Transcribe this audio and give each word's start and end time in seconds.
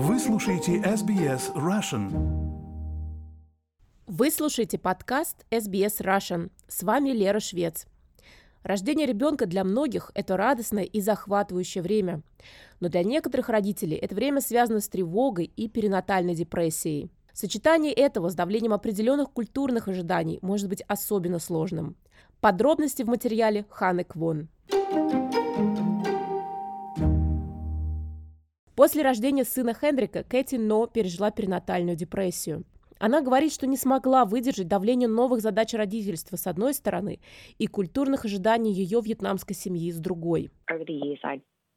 Вы 0.00 0.20
слушаете 0.20 0.76
SBS 0.76 1.52
Russian. 1.56 2.12
Вы 4.06 4.30
слушаете 4.30 4.78
подкаст 4.78 5.44
SBS 5.50 6.00
Russian. 6.00 6.52
С 6.68 6.84
вами 6.84 7.10
Лера 7.10 7.40
Швец. 7.40 7.84
Рождение 8.62 9.08
ребенка 9.08 9.46
для 9.46 9.64
многих– 9.64 10.12
это 10.14 10.36
радостное 10.36 10.84
и 10.84 11.00
захватывающее 11.00 11.82
время. 11.82 12.22
Но 12.78 12.88
для 12.88 13.02
некоторых 13.02 13.48
родителей 13.48 13.96
это 13.96 14.14
время 14.14 14.40
связано 14.40 14.78
с 14.78 14.88
тревогой 14.88 15.46
и 15.56 15.68
перинатальной 15.68 16.36
депрессией. 16.36 17.10
Сочетание 17.32 17.92
этого 17.92 18.28
с 18.28 18.36
давлением 18.36 18.74
определенных 18.74 19.32
культурных 19.32 19.88
ожиданий 19.88 20.38
может 20.42 20.68
быть 20.68 20.84
особенно 20.86 21.40
сложным. 21.40 21.96
Подробности 22.40 23.02
в 23.02 23.08
материале 23.08 23.66
Ханы 23.68 24.04
Квон. 24.04 24.48
После 28.78 29.02
рождения 29.02 29.42
сына 29.42 29.74
Хендрика 29.74 30.22
Кэти 30.22 30.54
Но 30.54 30.86
пережила 30.86 31.32
перинатальную 31.32 31.96
депрессию. 31.96 32.62
Она 33.00 33.22
говорит, 33.22 33.52
что 33.52 33.66
не 33.66 33.76
смогла 33.76 34.24
выдержать 34.24 34.68
давление 34.68 35.08
новых 35.08 35.40
задач 35.40 35.74
родительства 35.74 36.36
с 36.36 36.46
одной 36.46 36.74
стороны 36.74 37.18
и 37.58 37.66
культурных 37.66 38.24
ожиданий 38.24 38.72
ее 38.72 39.00
вьетнамской 39.00 39.56
семьи 39.56 39.90
с 39.90 39.98
другой. 39.98 40.52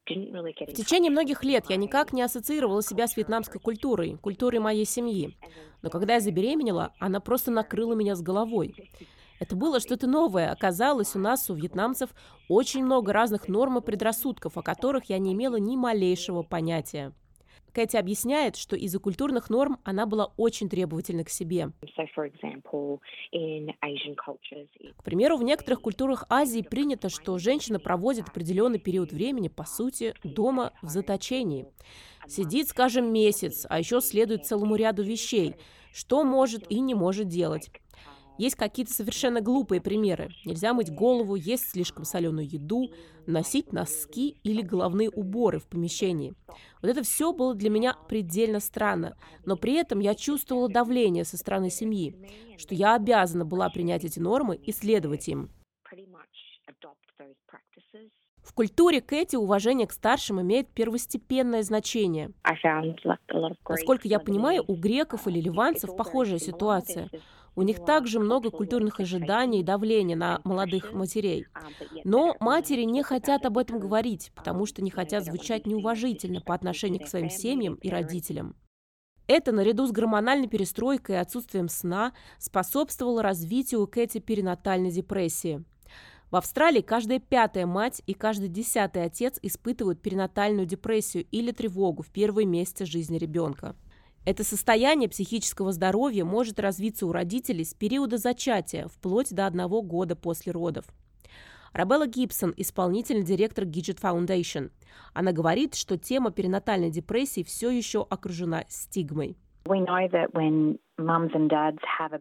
В 0.05 0.73
течение 0.75 1.09
многих 1.09 1.43
лет 1.43 1.65
я 1.69 1.75
никак 1.75 2.13
не 2.13 2.21
ассоциировала 2.21 2.83
себя 2.83 3.07
с 3.07 3.17
вьетнамской 3.17 3.59
культурой, 3.59 4.19
культурой 4.21 4.59
моей 4.59 4.85
семьи. 4.85 5.35
Но 5.81 5.89
когда 5.89 6.13
я 6.13 6.19
забеременела, 6.19 6.93
она 6.99 7.19
просто 7.19 7.49
накрыла 7.49 7.95
меня 7.95 8.15
с 8.15 8.21
головой. 8.21 8.75
Это 9.41 9.55
было 9.55 9.79
что-то 9.79 10.05
новое. 10.05 10.51
Оказалось, 10.51 11.15
у 11.15 11.19
нас, 11.19 11.49
у 11.49 11.55
вьетнамцев, 11.55 12.11
очень 12.47 12.85
много 12.85 13.11
разных 13.11 13.47
норм 13.47 13.79
и 13.79 13.81
предрассудков, 13.81 14.55
о 14.55 14.61
которых 14.61 15.05
я 15.05 15.17
не 15.17 15.33
имела 15.33 15.55
ни 15.55 15.75
малейшего 15.75 16.43
понятия. 16.43 17.11
Кэти 17.73 17.97
объясняет, 17.97 18.55
что 18.55 18.75
из-за 18.75 18.99
культурных 18.99 19.49
норм 19.49 19.79
она 19.83 20.05
была 20.05 20.31
очень 20.37 20.69
требовательна 20.69 21.23
к 21.23 21.29
себе. 21.29 21.71
К 24.97 25.03
примеру, 25.03 25.37
в 25.37 25.43
некоторых 25.43 25.81
культурах 25.81 26.25
Азии 26.29 26.61
принято, 26.61 27.09
что 27.09 27.39
женщина 27.39 27.79
проводит 27.79 28.29
определенный 28.29 28.77
период 28.77 29.11
времени, 29.11 29.47
по 29.47 29.63
сути, 29.63 30.13
дома 30.23 30.71
в 30.83 30.89
заточении. 30.89 31.65
Сидит, 32.27 32.67
скажем, 32.67 33.11
месяц, 33.11 33.65
а 33.67 33.79
еще 33.79 34.01
следует 34.01 34.45
целому 34.45 34.75
ряду 34.75 35.01
вещей, 35.01 35.55
что 35.91 36.23
может 36.23 36.69
и 36.69 36.79
не 36.79 36.93
может 36.93 37.27
делать. 37.27 37.71
Есть 38.41 38.55
какие-то 38.55 38.91
совершенно 38.91 39.39
глупые 39.39 39.81
примеры. 39.81 40.31
Нельзя 40.45 40.73
мыть 40.73 40.91
голову, 40.91 41.35
есть 41.35 41.69
слишком 41.69 42.05
соленую 42.05 42.49
еду, 42.49 42.89
носить 43.27 43.71
носки 43.71 44.35
или 44.41 44.63
головные 44.63 45.11
уборы 45.11 45.59
в 45.59 45.67
помещении. 45.67 46.33
Вот 46.81 46.89
это 46.89 47.03
все 47.03 47.33
было 47.33 47.53
для 47.53 47.69
меня 47.69 47.95
предельно 48.09 48.59
странно, 48.59 49.15
но 49.45 49.57
при 49.57 49.75
этом 49.75 49.99
я 49.99 50.15
чувствовала 50.15 50.67
давление 50.67 51.23
со 51.23 51.37
стороны 51.37 51.69
семьи, 51.69 52.15
что 52.57 52.73
я 52.73 52.95
обязана 52.95 53.45
была 53.45 53.69
принять 53.69 54.05
эти 54.05 54.17
нормы 54.17 54.55
и 54.55 54.71
следовать 54.71 55.27
им. 55.27 55.51
В 58.43 58.53
культуре 58.53 59.01
Кэти 59.01 59.35
уважение 59.35 59.85
к 59.85 59.91
старшим 59.91 60.41
имеет 60.41 60.67
первостепенное 60.69 61.61
значение. 61.61 62.31
Насколько 63.69 64.07
я 64.07 64.19
понимаю, 64.19 64.63
у 64.67 64.75
греков 64.75 65.27
или 65.27 65.39
ливанцев 65.39 65.95
похожая 65.95 66.39
ситуация. 66.39 67.07
У 67.55 67.63
них 67.63 67.83
также 67.83 68.19
много 68.19 68.49
культурных 68.49 68.99
ожиданий 68.99 69.59
и 69.59 69.63
давления 69.63 70.15
на 70.15 70.39
молодых 70.43 70.93
матерей. 70.93 71.45
Но 72.05 72.35
матери 72.39 72.83
не 72.83 73.03
хотят 73.03 73.45
об 73.45 73.57
этом 73.57 73.79
говорить, 73.79 74.31
потому 74.35 74.65
что 74.65 74.81
не 74.81 74.89
хотят 74.89 75.25
звучать 75.25 75.67
неуважительно 75.67 76.41
по 76.41 76.53
отношению 76.53 77.03
к 77.03 77.09
своим 77.09 77.29
семьям 77.29 77.75
и 77.75 77.89
родителям. 77.89 78.55
Это, 79.27 79.51
наряду 79.51 79.85
с 79.85 79.91
гормональной 79.91 80.47
перестройкой 80.47 81.15
и 81.15 81.19
отсутствием 81.19 81.69
сна, 81.69 82.13
способствовало 82.37 83.21
развитию 83.21 83.81
у 83.81 83.87
Кэти 83.87 84.19
перинатальной 84.19 84.91
депрессии. 84.91 85.63
В 86.31 86.37
Австралии 86.37 86.81
каждая 86.81 87.19
пятая 87.19 87.65
мать 87.65 88.01
и 88.07 88.13
каждый 88.13 88.47
десятый 88.47 89.03
отец 89.03 89.37
испытывают 89.41 90.01
перинатальную 90.01 90.65
депрессию 90.65 91.25
или 91.29 91.51
тревогу 91.51 92.03
в 92.03 92.09
первые 92.09 92.45
месяцы 92.45 92.85
жизни 92.85 93.17
ребенка. 93.17 93.75
Это 94.23 94.43
состояние 94.43 95.09
психического 95.09 95.71
здоровья 95.71 96.23
может 96.25 96.59
развиться 96.59 97.07
у 97.07 97.11
родителей 97.11 97.65
с 97.65 97.73
периода 97.73 98.17
зачатия, 98.17 98.87
вплоть 98.87 99.33
до 99.33 99.47
одного 99.47 99.81
года 99.81 100.15
после 100.15 100.51
родов. 100.51 100.85
Рабелла 101.73 102.05
Гибсон, 102.05 102.53
исполнительный 102.55 103.23
директор 103.23 103.63
Gidget 103.63 103.99
Foundation. 103.99 104.71
Она 105.13 105.31
говорит, 105.31 105.73
что 105.73 105.97
тема 105.97 106.29
перинатальной 106.31 106.91
депрессии 106.91 107.43
все 107.43 107.71
еще 107.71 108.05
окружена 108.07 108.65
стигмой. 108.67 109.37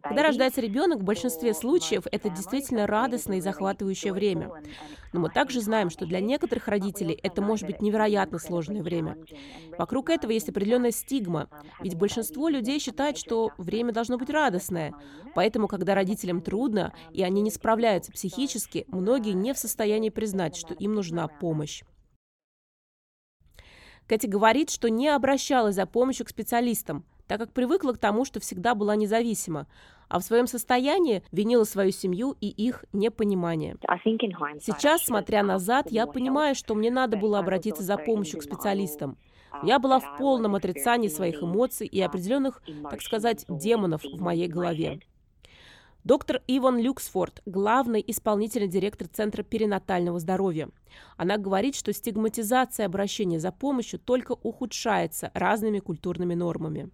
Когда 0.03 0.23
рождается 0.23 0.61
ребенок, 0.61 0.99
в 0.99 1.03
большинстве 1.03 1.53
случаев 1.53 2.03
это 2.11 2.29
действительно 2.29 2.87
радостное 2.87 3.37
и 3.37 3.41
захватывающее 3.41 4.13
время. 4.13 4.51
Но 5.13 5.19
мы 5.19 5.29
также 5.29 5.61
знаем, 5.61 5.89
что 5.89 6.05
для 6.05 6.19
некоторых 6.19 6.67
родителей 6.67 7.17
это 7.21 7.41
может 7.41 7.67
быть 7.67 7.81
невероятно 7.81 8.39
сложное 8.39 8.81
время. 8.81 9.17
Вокруг 9.77 10.09
этого 10.09 10.31
есть 10.31 10.49
определенная 10.49 10.91
стигма, 10.91 11.49
ведь 11.81 11.97
большинство 11.97 12.49
людей 12.49 12.79
считает, 12.79 13.17
что 13.17 13.51
время 13.57 13.91
должно 13.91 14.17
быть 14.17 14.29
радостное. 14.29 14.93
Поэтому, 15.35 15.67
когда 15.67 15.95
родителям 15.95 16.41
трудно, 16.41 16.93
и 17.11 17.23
они 17.23 17.41
не 17.41 17.51
справляются 17.51 18.11
психически, 18.11 18.85
многие 18.87 19.33
не 19.33 19.53
в 19.53 19.57
состоянии 19.57 20.09
признать, 20.09 20.55
что 20.55 20.73
им 20.73 20.93
нужна 20.93 21.27
помощь. 21.27 21.83
Кэти 24.07 24.27
говорит, 24.27 24.69
что 24.69 24.89
не 24.89 25.07
обращалась 25.07 25.75
за 25.75 25.85
помощью 25.85 26.25
к 26.25 26.29
специалистам, 26.29 27.05
так 27.31 27.39
как 27.39 27.53
привыкла 27.53 27.93
к 27.93 27.97
тому, 27.97 28.25
что 28.25 28.41
всегда 28.41 28.75
была 28.75 28.97
независима, 28.97 29.65
а 30.09 30.19
в 30.19 30.21
своем 30.21 30.47
состоянии 30.47 31.23
винила 31.31 31.63
свою 31.63 31.91
семью 31.91 32.35
и 32.41 32.49
их 32.49 32.83
непонимание. 32.91 33.77
Сейчас, 34.59 35.05
смотря 35.05 35.41
назад, 35.41 35.89
я 35.91 36.07
понимаю, 36.07 36.55
что 36.55 36.75
мне 36.75 36.91
надо 36.91 37.15
было 37.15 37.39
обратиться 37.39 37.83
за 37.83 37.95
помощью 37.95 38.41
к 38.41 38.43
специалистам. 38.43 39.17
Я 39.63 39.79
была 39.79 40.01
в 40.01 40.17
полном 40.17 40.55
отрицании 40.55 41.07
своих 41.07 41.41
эмоций 41.41 41.87
и 41.87 42.01
определенных, 42.01 42.61
так 42.89 43.01
сказать, 43.01 43.45
демонов 43.47 44.03
в 44.03 44.21
моей 44.21 44.49
голове. 44.49 44.99
Доктор 46.03 46.41
Иван 46.47 46.79
Люксфорд, 46.79 47.41
главный 47.45 48.03
исполнительный 48.05 48.67
директор 48.67 49.07
Центра 49.07 49.41
перинатального 49.41 50.19
здоровья. 50.19 50.67
Она 51.17 51.37
говорит, 51.37 51.75
что 51.75 51.93
стигматизация 51.93 52.85
обращения 52.85 53.39
за 53.39 53.51
помощью 53.51 53.99
только 53.99 54.33
ухудшается 54.43 55.31
разными 55.33 55.79
культурными 55.79 56.33
нормами. 56.33 56.89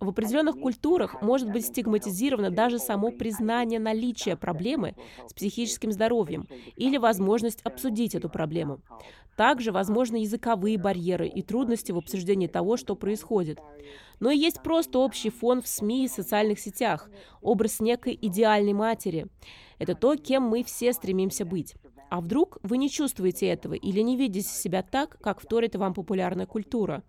В 0.00 0.08
определенных 0.08 0.60
культурах 0.60 1.22
может 1.22 1.50
быть 1.50 1.66
стигматизировано 1.66 2.50
даже 2.50 2.78
само 2.78 3.10
признание 3.10 3.80
наличия 3.80 4.36
проблемы 4.36 4.94
с 5.26 5.32
психическим 5.32 5.90
здоровьем 5.90 6.46
или 6.76 6.98
возможность 6.98 7.62
обсудить 7.62 8.14
эту 8.14 8.28
проблему. 8.28 8.80
Также 9.36 9.72
возможны 9.72 10.16
языковые 10.16 10.76
барьеры 10.76 11.26
и 11.26 11.40
трудности 11.40 11.92
в 11.92 11.96
обсуждении 11.96 12.46
того, 12.46 12.76
что 12.76 12.94
происходит. 12.94 13.58
Но 14.18 14.30
и 14.30 14.36
есть 14.36 14.62
просто 14.62 14.98
общий 14.98 15.30
фон 15.30 15.62
в 15.62 15.66
СМИ 15.66 16.04
и 16.04 16.08
социальных 16.08 16.60
сетях, 16.60 17.08
образ 17.40 17.80
некой 17.80 18.18
идеальной 18.20 18.74
матери. 18.74 19.28
Это 19.80 19.94
то, 19.94 20.14
кем 20.14 20.44
мы 20.44 20.62
все 20.62 20.92
стремимся 20.92 21.44
быть. 21.44 21.74
А 22.10 22.20
вдруг 22.20 22.58
вы 22.62 22.76
не 22.76 22.90
чувствуете 22.90 23.46
этого 23.46 23.74
или 23.74 24.00
не 24.00 24.16
видите 24.16 24.48
себя 24.48 24.82
так, 24.82 25.18
как 25.20 25.40
вторит 25.40 25.74
вам 25.74 25.94
популярная 25.94 26.46
культура? 26.46 27.02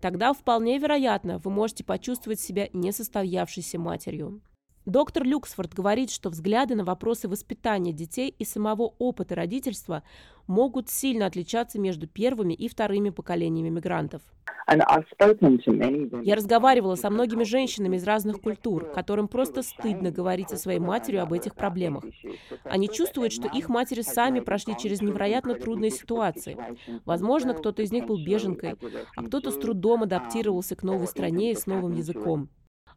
Тогда 0.00 0.32
вполне 0.34 0.78
вероятно, 0.78 1.38
вы 1.38 1.50
можете 1.50 1.82
почувствовать 1.82 2.38
себя 2.38 2.68
несостоявшейся 2.72 3.78
матерью. 3.78 4.40
Доктор 4.86 5.24
Люксфорд 5.24 5.74
говорит, 5.74 6.10
что 6.10 6.30
взгляды 6.30 6.74
на 6.74 6.84
вопросы 6.84 7.28
воспитания 7.28 7.92
детей 7.92 8.34
и 8.38 8.44
самого 8.44 8.94
опыта 8.98 9.34
родительства 9.34 10.02
могут 10.46 10.88
сильно 10.88 11.26
отличаться 11.26 11.78
между 11.78 12.06
первыми 12.06 12.54
и 12.54 12.66
вторыми 12.66 13.10
поколениями 13.10 13.68
мигрантов. 13.68 14.22
Я 14.66 16.36
разговаривала 16.36 16.94
со 16.94 17.10
многими 17.10 17.44
женщинами 17.44 17.96
из 17.96 18.04
разных 18.04 18.40
культур, 18.40 18.90
которым 18.92 19.28
просто 19.28 19.62
стыдно 19.62 20.10
говорить 20.10 20.48
со 20.48 20.56
своей 20.56 20.78
матерью 20.78 21.22
об 21.22 21.32
этих 21.32 21.54
проблемах. 21.54 22.04
Они 22.64 22.88
чувствуют, 22.88 23.32
что 23.32 23.48
их 23.48 23.68
матери 23.68 24.00
сами 24.00 24.40
прошли 24.40 24.76
через 24.78 25.02
невероятно 25.02 25.54
трудные 25.54 25.90
ситуации. 25.90 26.56
Возможно, 27.04 27.52
кто-то 27.52 27.82
из 27.82 27.92
них 27.92 28.06
был 28.06 28.16
беженкой, 28.24 28.76
а 29.16 29.24
кто-то 29.24 29.50
с 29.50 29.58
трудом 29.58 30.04
адаптировался 30.04 30.74
к 30.74 30.82
новой 30.82 31.06
стране 31.06 31.52
и 31.52 31.56
с 31.56 31.66
новым 31.66 31.94
языком. 31.94 32.48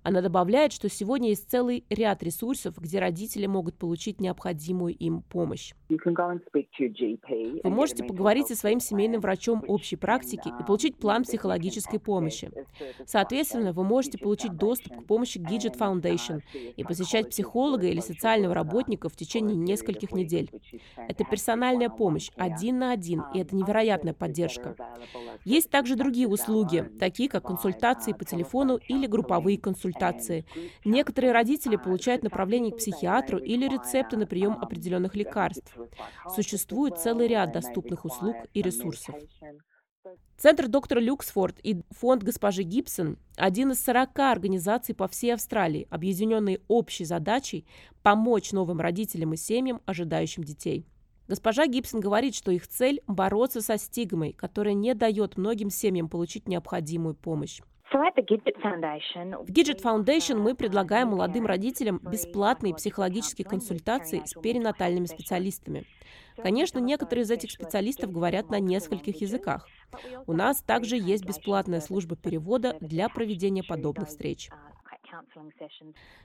Она 0.04 0.22
добавляет, 0.22 0.74
что 0.74 0.90
сегодня 0.90 1.30
есть 1.30 1.50
целый 1.50 1.86
ряд 1.90 2.22
ресурсов, 2.24 2.78
где 2.78 3.00
родители 3.00 3.46
могут 3.46 3.78
получить 3.78 4.20
необходимую 4.20 4.94
им 4.94 5.22
помощь. 5.22 5.74
Вы 5.90 7.70
можете 7.70 8.04
поговорить 8.04 8.48
со 8.48 8.56
своим 8.56 8.82
семейным 8.82 9.22
врачом 9.22 9.64
общей 9.68 9.96
практики 9.96 10.50
и 10.60 10.64
получить 10.66 10.98
план 10.98 11.24
психологической 11.24 12.00
помощи. 12.00 12.52
Соответственно, 13.06 13.72
вы 13.72 13.86
можете 13.86 14.18
получить 14.18 14.54
доступ 14.58 14.94
к 15.04 15.06
помощи 15.06 15.38
Gidget 15.38 15.78
Foundation 15.78 16.42
и 16.76 16.84
посещать 16.84 17.30
психолога 17.30 17.88
или 17.88 18.02
социального 18.02 18.54
работника 18.54 19.08
в 19.08 19.16
течение 19.16 19.56
нескольких 19.56 20.12
недель. 20.12 20.52
Это 20.98 21.24
персональная 21.24 21.90
помощь, 21.90 22.30
один 22.36 22.80
на 22.80 22.92
один, 22.92 23.24
и 23.34 23.40
это 23.40 23.56
невероятная 23.56 24.14
поддержка. 24.14 24.76
Есть 25.46 25.70
также 25.70 25.96
другие 25.96 26.28
услуги, 26.28 26.92
такие 27.00 27.30
как 27.30 27.44
консультации 27.44 28.12
по 28.12 28.26
телефону 28.26 28.78
или 28.88 29.08
групповые 29.08 29.58
консультации. 29.58 29.93
Некоторые 30.86 31.34
родители 31.34 31.75
получают 31.75 32.24
направление 32.24 32.72
к 32.72 32.78
психиатру 32.78 33.38
или 33.38 33.68
рецепты 33.68 34.18
на 34.18 34.25
прием 34.25 34.54
определенных 34.54 35.16
лекарств. 35.16 35.75
Существует 36.36 36.98
целый 36.98 37.28
ряд 37.28 37.51
доступных 37.51 38.06
услуг 38.06 38.36
и 38.54 38.62
ресурсов. 38.62 39.16
Центр 40.38 40.68
доктора 40.68 41.00
Люксфорд 41.00 41.60
и 41.63 41.81
фонд 41.92 42.24
госпожи 42.24 42.63
Гибсон– 42.63 43.18
один 43.38 43.72
из 43.72 43.81
40 43.86 44.19
организаций 44.19 44.94
по 44.94 45.07
всей 45.07 45.34
Австралии, 45.34 45.88
объединенные 45.90 46.60
общей 46.68 47.06
задачей 47.06 47.66
помочь 48.01 48.51
новым 48.51 48.81
родителям 48.81 49.34
и 49.34 49.38
семьям, 49.38 49.81
ожидающим 49.86 50.44
детей. 50.44 50.86
Госпожа 51.30 51.68
Гибсон 51.68 52.01
говорит, 52.01 52.36
что 52.36 52.51
их 52.51 52.68
цель– 52.68 53.01
бороться 53.07 53.62
со 53.62 53.78
стигмой, 53.78 54.34
которая 54.34 54.74
не 54.74 54.94
дает 54.94 55.38
многим 55.38 55.69
семьям 55.69 56.10
получить 56.10 56.50
необходимую 56.50 57.16
помощь. 57.16 57.62
В 57.94 59.51
Gidget 59.51 59.84
Foundation 59.84 60.40
мы 60.40 60.56
предлагаем 60.56 61.10
молодым 61.10 61.45
родителям 61.45 62.00
бесплатные 62.00 62.74
психологические 62.74 63.45
консультации 63.45 64.24
с 64.25 64.34
перинатальными 64.34 65.06
специалистами. 65.06 65.86
Конечно, 66.36 66.80
некоторые 66.80 67.22
из 67.24 67.30
этих 67.30 67.51
специалистов 67.51 68.12
говорят 68.12 68.50
на 68.50 68.60
нескольких 68.60 69.22
языках. 69.22 69.68
У 70.25 70.34
нас 70.34 70.63
также 70.63 70.98
есть 70.98 71.24
бесплатная 71.24 71.81
служба 71.81 72.16
перевода 72.16 72.75
для 72.81 73.10
проведения 73.10 73.63
подобных 73.63 74.07
встреч. 74.07 74.50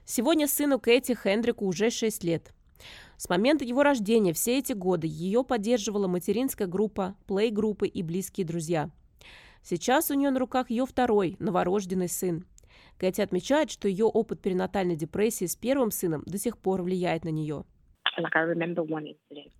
Сегодня 0.06 0.49
сыну 0.49 0.81
Кэти 0.81 1.14
Хендрику 1.14 1.67
уже 1.67 1.91
6 1.91 2.25
лет. 2.25 2.50
С 3.19 3.29
момента 3.29 3.67
его 3.67 3.82
рождения 3.82 4.32
все 4.32 4.59
эти 4.59 4.73
годы 4.73 5.06
ее 5.06 5.44
поддерживала 5.44 6.09
материнская 6.09 6.67
группа, 6.67 7.14
плей-группы 7.26 7.87
и 7.87 8.03
близкие 8.03 8.47
друзья. 8.47 8.88
Сейчас 9.69 10.11
у 10.11 10.15
нее 10.15 10.31
на 10.31 10.38
руках 10.38 10.70
ее 10.70 10.87
второй, 10.87 11.37
новорожденный 11.41 12.09
сын. 12.09 12.47
Кэти 12.97 13.20
отмечает, 13.20 13.70
что 13.70 13.87
ее 13.87 14.06
опыт 14.06 14.41
перинатальной 14.41 14.97
депрессии 14.97 15.44
с 15.44 15.56
первым 15.56 15.91
сыном 15.91 16.23
до 16.25 16.38
сих 16.38 16.56
пор 16.56 16.81
влияет 16.81 17.25
на 17.25 17.29
нее. 17.29 17.65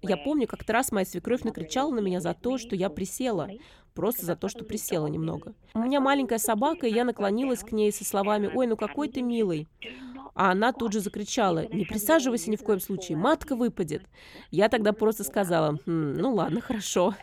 Я 0.01 0.17
помню, 0.17 0.47
как-то 0.47 0.73
раз 0.73 0.93
моя 0.93 1.05
свекровь 1.05 1.43
накричала 1.43 1.93
на 1.93 2.01
меня 2.01 2.21
за 2.21 2.33
то, 2.33 2.57
что 2.57 2.75
я 2.75 2.89
присела. 2.89 3.51
Просто 3.95 4.25
за 4.25 4.35
то, 4.35 4.49
что 4.49 4.65
присела 4.65 5.09
немного. 5.09 5.53
У 5.75 5.81
меня 5.81 6.01
маленькая 6.01 6.39
собака, 6.39 6.87
и 6.87 6.95
я 6.95 7.05
наклонилась 7.05 7.61
к 7.61 7.73
ней 7.73 7.93
со 7.93 8.07
словами 8.07 8.51
«Ой, 8.53 8.67
ну 8.67 8.79
какой 8.79 9.09
ты 9.09 9.21
милый». 9.21 9.69
А 10.35 10.53
она 10.53 10.73
тут 10.73 10.95
же 10.95 11.01
закричала 11.01 11.67
«Не 11.67 11.85
присаживайся 11.85 12.51
ни 12.51 12.57
в 12.57 12.63
коем 12.63 12.81
случае, 12.81 13.19
матка 13.19 13.55
выпадет». 13.55 14.05
Я 14.51 14.71
тогда 14.71 14.95
просто 14.95 15.23
сказала 15.23 15.77
хм, 15.85 16.15
«Ну 16.15 16.33
ладно, 16.33 16.63
хорошо». 16.63 17.15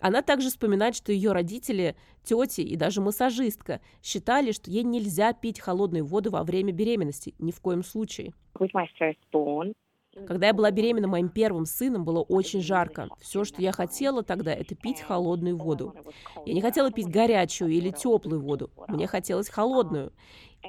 Она 0.00 0.22
также 0.22 0.48
вспоминает, 0.48 0.94
что 0.94 1.12
ее 1.12 1.32
родители, 1.32 1.96
тети 2.24 2.60
и 2.60 2.76
даже 2.76 3.00
массажистка 3.00 3.80
считали, 4.02 4.52
что 4.52 4.70
ей 4.70 4.84
нельзя 4.84 5.32
пить 5.32 5.60
холодную 5.60 6.04
воду 6.04 6.30
во 6.30 6.44
время 6.44 6.72
беременности, 6.72 7.34
ни 7.38 7.50
в 7.50 7.60
коем 7.60 7.82
случае. 7.82 8.34
Когда 10.26 10.48
я 10.48 10.54
была 10.54 10.70
беременна 10.70 11.06
моим 11.06 11.28
первым 11.28 11.64
сыном, 11.64 12.04
было 12.04 12.22
очень 12.22 12.60
жарко. 12.60 13.08
Все, 13.20 13.44
что 13.44 13.62
я 13.62 13.72
хотела 13.72 14.22
тогда, 14.22 14.52
это 14.52 14.74
пить 14.74 15.00
холодную 15.00 15.56
воду. 15.56 15.94
Я 16.44 16.54
не 16.54 16.60
хотела 16.60 16.90
пить 16.90 17.08
горячую 17.08 17.70
или 17.70 17.90
теплую 17.90 18.40
воду. 18.40 18.70
Мне 18.88 19.06
хотелось 19.06 19.48
холодную. 19.48 20.12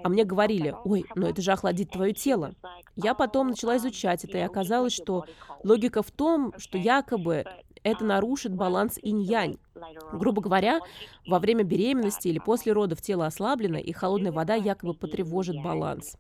А 0.04 0.10
мне 0.10 0.24
говорили, 0.24 0.76
ой, 0.84 1.06
но 1.16 1.28
это 1.28 1.42
же 1.42 1.52
охладит 1.52 1.90
твое 1.90 2.14
тело. 2.14 2.54
Я 2.96 3.16
потом 3.16 3.50
начала 3.50 3.78
изучать 3.78 4.24
это, 4.24 4.38
и 4.38 4.42
оказалось, 4.42 4.94
что 4.94 5.26
логика 5.64 6.04
в 6.04 6.12
том, 6.12 6.54
что 6.58 6.78
якобы 6.78 7.46
это 7.84 8.06
нарушит 8.06 8.54
баланс 8.54 9.00
инь-янь. 9.02 9.58
Грубо 10.14 10.42
говоря, 10.42 10.80
во 11.28 11.40
время 11.40 11.64
беременности 11.64 12.28
или 12.28 12.40
после 12.40 12.74
родов 12.74 13.02
тело 13.02 13.26
ослаблено, 13.26 13.78
и 13.78 13.92
холодная 13.92 14.32
вода 14.32 14.56
якобы 14.56 14.94
потревожит 14.94 15.62
баланс. 15.64 16.18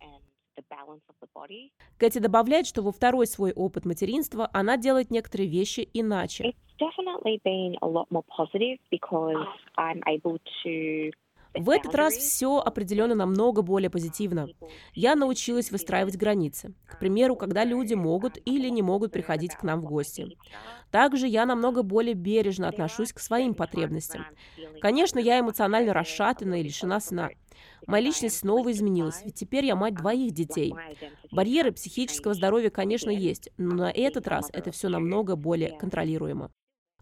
Кэти 1.98 2.20
добавляет, 2.20 2.66
что 2.66 2.82
во 2.82 2.92
второй 2.92 3.28
свой 3.28 3.52
опыт 3.54 3.86
материнства 3.86 4.50
она 4.54 4.78
делает 4.78 5.12
некоторые 5.12 5.50
вещи 5.50 5.90
иначе. 5.94 6.54
В 11.56 11.70
этот 11.72 11.96
раз 11.96 12.16
все 12.16 12.60
определенно 12.60 13.16
намного 13.16 13.62
более 13.62 13.90
позитивно. 13.90 14.48
Я 14.94 15.16
научилась 15.16 15.72
выстраивать 15.72 16.16
границы. 16.16 16.74
К 16.86 17.00
примеру, 17.00 17.36
когда 17.36 17.64
люди 17.64 17.96
могут 17.96 18.38
или 18.46 18.70
не 18.70 18.82
могут 18.82 19.12
приходить 19.12 19.56
к 19.56 19.64
нам 19.64 19.82
в 19.82 19.86
гости. 19.86 20.38
Также 20.92 21.28
я 21.28 21.46
намного 21.46 21.84
более 21.84 22.14
бережно 22.14 22.68
отношусь 22.68 23.14
к 23.14 23.20
своим 23.20 23.54
потребностям. 23.54 24.26
Конечно, 24.82 25.20
я 25.20 25.40
эмоционально 25.40 25.94
расшатана 25.94 26.60
и 26.60 26.64
лишена 26.64 27.00
сна. 27.00 27.30
Моя 27.88 28.04
личность 28.04 28.38
снова 28.38 28.72
изменилась, 28.72 29.22
ведь 29.24 29.36
теперь 29.36 29.66
я 29.66 29.76
мать 29.76 29.96
двоих 29.96 30.32
детей. 30.34 30.74
Барьеры 31.32 31.72
психического 31.72 32.34
здоровья, 32.34 32.70
конечно, 32.70 33.10
есть, 33.10 33.50
но 33.58 33.76
на 33.76 33.92
этот 33.92 34.28
раз 34.28 34.50
это 34.54 34.72
все 34.72 34.90
намного 34.90 35.36
более 35.36 35.78
контролируемо. 35.78 36.52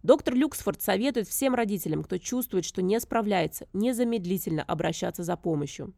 Доктор 0.03 0.35
Люксфорд 0.35 0.81
советует 0.81 1.27
всем 1.27 1.55
родителям, 1.55 2.03
кто 2.03 2.17
чувствует, 2.17 2.65
что 2.65 2.81
не 2.81 2.99
справляется, 2.99 3.67
незамедлительно 3.73 4.63
обращаться 4.63 5.23
за 5.23 5.35
помощью. 5.35 5.93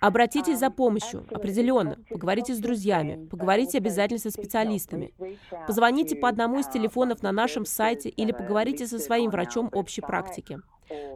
Обратитесь 0.00 0.58
за 0.58 0.70
помощью, 0.70 1.26
определенно. 1.30 1.98
Поговорите 2.08 2.54
с 2.54 2.58
друзьями, 2.58 3.26
поговорите 3.26 3.78
обязательно 3.78 4.20
со 4.20 4.30
специалистами. 4.30 5.12
Позвоните 5.66 6.14
по 6.16 6.28
одному 6.28 6.60
из 6.60 6.68
телефонов 6.68 7.22
на 7.22 7.32
нашем 7.32 7.64
сайте 7.64 8.08
или 8.08 8.32
поговорите 8.32 8.86
со 8.86 8.98
своим 8.98 9.30
врачом 9.30 9.68
общей 9.72 10.00
практики. 10.00 10.60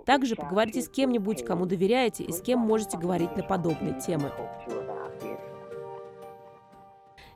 Также 0.05 0.35
поговорите 0.35 0.83
с 0.83 0.89
кем-нибудь, 0.89 1.45
кому 1.45 1.65
доверяете 1.65 2.25
и 2.25 2.33
с 2.33 2.43
кем 2.43 2.59
можете 2.59 2.99
говорить 2.99 3.37
на 3.37 3.45
подобные 3.45 3.99
темы. 4.01 4.33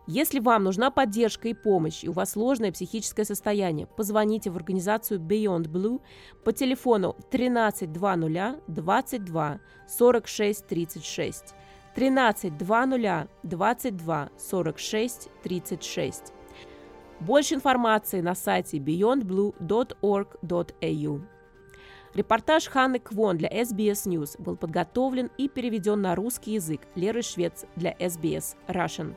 Если 0.07 0.39
вам 0.39 0.63
нужна 0.63 0.93
поддержка 0.93 1.49
и 1.49 1.55
помощь, 1.55 2.05
и 2.05 2.09
у 2.09 2.13
вас 2.13 2.31
сложное 2.33 2.71
психическое 2.71 3.25
состояние, 3.25 3.89
позвоните 3.89 4.51
в 4.51 4.57
организацию 4.57 5.19
Beyond 5.19 5.65
Blue 5.65 6.01
по 6.45 6.53
телефону 6.53 7.17
1320 7.31 8.61
22 8.69 9.61
46 9.89 10.67
36. 10.67 11.55
1320 11.95 13.29
22 13.43 14.31
46 14.39 15.29
36. 15.43 16.33
Больше 17.19 17.55
информации 17.55 18.21
на 18.21 18.37
сайте 18.37 18.77
beyondblue.org.au. 18.77 21.21
Репортаж 22.15 22.69
Ханны 22.69 23.01
Квон 23.01 23.39
для 23.39 23.49
SBS 23.49 24.07
News 24.07 24.41
был 24.41 24.57
подготовлен 24.57 25.33
и 25.37 25.49
переведен 25.49 26.01
на 26.01 26.15
русский 26.15 26.53
язык 26.53 26.83
Леры 26.95 27.23
Швец 27.23 27.65
для 27.75 27.91
SBS 27.93 28.55
Russian. 28.69 29.17